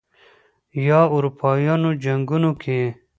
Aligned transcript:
یا 0.87 0.99
اروپايانو 1.15 1.89
جنګونو 2.03 2.51
کې 2.61 2.79